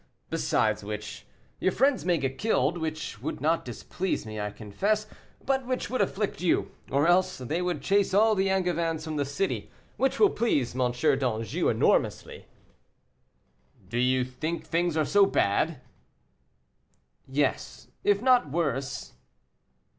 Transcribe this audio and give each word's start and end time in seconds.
Besides 0.31 0.83
which, 0.83 1.27
your 1.59 1.71
friends 1.71 2.03
may 2.05 2.17
get 2.17 2.39
killed, 2.39 2.75
which 2.79 3.21
would 3.21 3.39
not 3.39 3.63
displease 3.63 4.25
me, 4.25 4.39
I 4.41 4.49
confess, 4.49 5.05
but 5.45 5.67
which 5.67 5.91
would 5.91 6.01
afflict 6.01 6.41
you, 6.41 6.71
or 6.89 7.05
else 7.07 7.37
they 7.37 7.61
will 7.61 7.77
chase 7.77 8.11
all 8.11 8.33
the 8.33 8.49
Angevins 8.49 9.03
from 9.03 9.17
the 9.17 9.25
city, 9.25 9.69
which 9.97 10.19
will 10.19 10.31
please 10.31 10.75
M. 10.75 10.91
d'Anjou 10.91 11.69
enormously." 11.69 12.47
"Do 13.87 13.99
you 13.99 14.23
think 14.25 14.65
things 14.65 14.97
are 14.97 15.05
so 15.05 15.27
bad?" 15.27 15.81
"Yes, 17.27 17.87
if 18.03 18.23
not 18.23 18.49
worse." 18.49 19.13